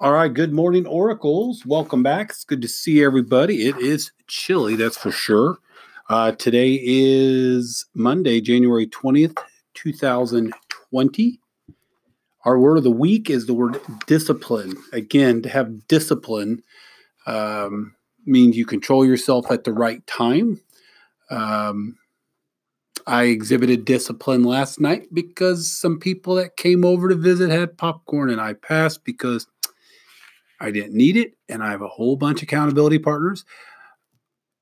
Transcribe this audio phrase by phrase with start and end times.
[0.00, 1.66] All right, good morning, Oracles.
[1.66, 2.30] Welcome back.
[2.30, 3.66] It's good to see everybody.
[3.66, 5.58] It is chilly, that's for sure.
[6.08, 9.36] Uh, today is Monday, January 20th,
[9.74, 11.40] 2020.
[12.44, 14.76] Our word of the week is the word discipline.
[14.92, 16.62] Again, to have discipline
[17.26, 20.60] um, means you control yourself at the right time.
[21.28, 21.98] Um,
[23.08, 28.30] I exhibited discipline last night because some people that came over to visit had popcorn
[28.30, 29.48] and I passed because
[30.60, 31.34] I didn't need it.
[31.48, 33.44] And I have a whole bunch of accountability partners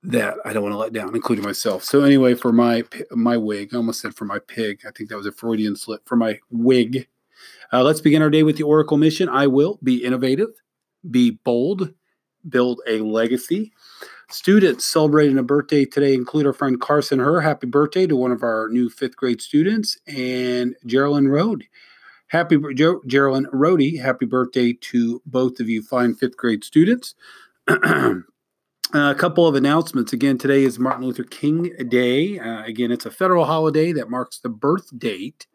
[0.03, 1.83] that I don't want to let down, including myself.
[1.83, 4.81] So anyway, for my my wig, I almost said for my pig.
[4.87, 6.07] I think that was a Freudian slip.
[6.07, 7.09] For my wig,
[7.73, 9.29] uh, let's begin our day with the Oracle mission.
[9.29, 10.51] I will be innovative,
[11.11, 11.93] be bold,
[12.49, 13.73] build a legacy.
[14.29, 17.41] Students celebrating a birthday today include our friend Carson Her.
[17.41, 21.65] Happy birthday to one of our new fifth grade students, and Geraldine Road.
[22.29, 27.15] Happy Ger- Geraldine Rody, happy birthday to both of you fine fifth grade students.
[27.69, 30.13] a couple of announcements.
[30.13, 32.41] Again, today is Martin Luther King Day.
[32.41, 35.47] Uh, again, it's a federal holiday that marks the birth date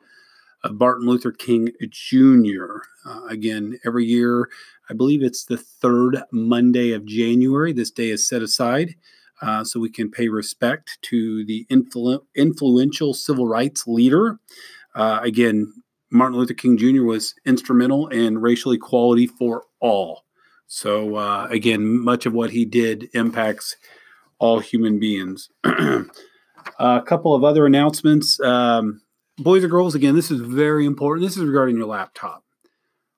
[0.63, 2.77] of Martin Luther King Jr.
[3.05, 4.49] Uh, again, every year,
[4.89, 7.73] I believe it's the third Monday of January.
[7.73, 8.95] This day is set aside
[9.41, 14.39] uh, so we can pay respect to the influ- influential civil rights leader.
[14.95, 15.73] Uh, again,
[16.11, 17.03] Martin Luther King Jr.
[17.03, 20.25] was instrumental in racial equality for all.
[20.67, 23.75] So, uh, again, much of what he did impacts
[24.39, 25.49] all human beings.
[25.63, 28.39] a couple of other announcements.
[28.39, 29.01] Um,
[29.37, 31.25] boys and girls, again, this is very important.
[31.25, 32.43] This is regarding your laptop.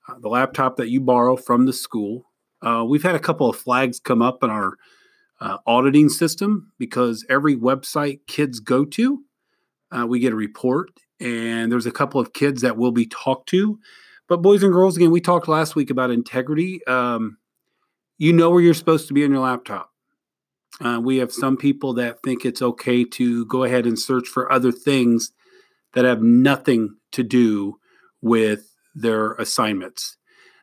[0.08, 2.26] Uh, the laptop that you borrow from the school.
[2.62, 4.78] Uh, we've had a couple of flags come up in our
[5.42, 9.24] uh, auditing system because every website kids go to,
[9.92, 13.50] uh, we get a report and there's a couple of kids that will be talked
[13.50, 13.80] to.
[14.28, 16.86] But boys and girls, again, we talked last week about integrity.
[16.86, 17.38] Um,
[18.18, 19.90] you know where you're supposed to be on your laptop.
[20.82, 24.52] Uh, we have some people that think it's okay to go ahead and search for
[24.52, 25.32] other things
[25.94, 27.80] that have nothing to do
[28.22, 30.18] with their assignments.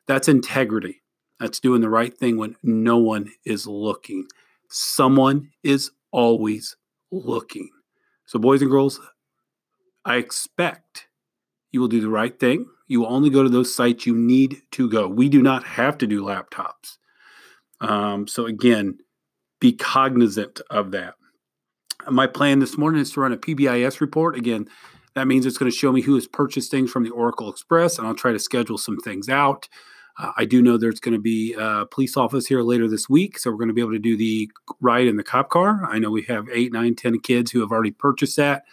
[0.06, 1.02] That's integrity.
[1.38, 4.26] That's doing the right thing when no one is looking.
[4.68, 6.76] Someone is always
[7.10, 7.70] looking.
[8.26, 9.00] So, boys and girls,
[10.04, 11.08] I expect
[11.72, 12.66] you will do the right thing.
[12.88, 15.06] You will only go to those sites you need to go.
[15.06, 16.98] We do not have to do laptops.
[17.80, 18.98] Um, so, again,
[19.60, 21.14] be cognizant of that.
[22.08, 24.36] My plan this morning is to run a PBIS report.
[24.36, 24.68] Again,
[25.14, 27.98] that means it's going to show me who has purchased things from the Oracle Express,
[27.98, 29.68] and I'll try to schedule some things out.
[30.18, 33.38] Uh, I do know there's going to be a police office here later this week,
[33.38, 34.50] so we're going to be able to do the
[34.80, 35.84] ride in the cop car.
[35.84, 38.64] I know we have eight, nine, ten kids who have already purchased that.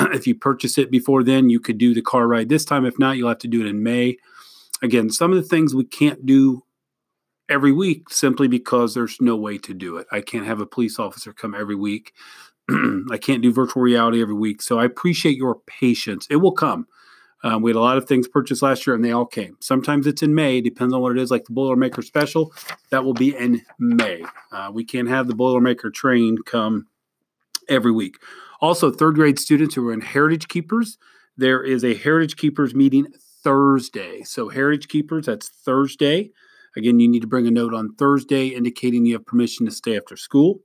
[0.12, 2.84] if you purchase it before then, you could do the car ride this time.
[2.84, 4.16] If not, you'll have to do it in May.
[4.82, 6.62] Again, some of the things we can't do
[7.48, 10.06] every week simply because there's no way to do it.
[10.10, 12.14] I can't have a police officer come every week.
[12.70, 14.62] I can't do virtual reality every week.
[14.62, 16.26] So I appreciate your patience.
[16.30, 16.86] It will come.
[17.42, 19.56] Um, we had a lot of things purchased last year and they all came.
[19.60, 22.52] Sometimes it's in May, depends on what it is, like the Boilermaker Special.
[22.90, 24.24] That will be in May.
[24.52, 26.86] Uh, we can't have the Boilermaker train come
[27.68, 28.16] every week.
[28.60, 30.98] Also, third grade students who are in Heritage Keepers,
[31.36, 33.06] there is a Heritage Keepers meeting
[33.42, 34.22] Thursday.
[34.22, 36.30] So, Heritage Keepers, that's Thursday.
[36.76, 39.96] Again, you need to bring a note on Thursday indicating you have permission to stay
[39.96, 40.60] after school.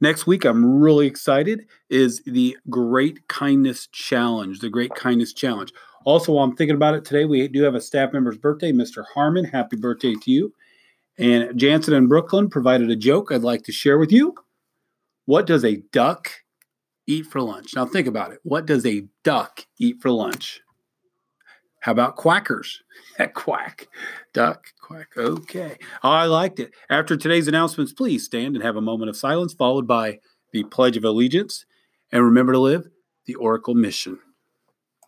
[0.00, 4.60] Next week, I'm really excited, is the Great Kindness Challenge.
[4.60, 5.72] The Great Kindness Challenge.
[6.04, 9.04] Also, while I'm thinking about it today, we do have a staff member's birthday, Mr.
[9.12, 9.44] Harmon.
[9.44, 10.54] Happy birthday to you.
[11.18, 14.34] And Jansen in Brooklyn provided a joke I'd like to share with you.
[15.24, 16.30] What does a duck
[17.08, 17.74] eat for lunch?
[17.74, 18.38] Now, think about it.
[18.44, 20.60] What does a duck eat for lunch?
[21.80, 22.82] How about quackers?
[23.34, 23.88] quack,
[24.32, 25.08] duck, quack.
[25.16, 25.76] Okay.
[26.02, 26.72] Oh, I liked it.
[26.90, 30.18] After today's announcements, please stand and have a moment of silence, followed by
[30.52, 31.64] the Pledge of Allegiance.
[32.10, 32.88] And remember to live
[33.26, 34.18] the Oracle mission.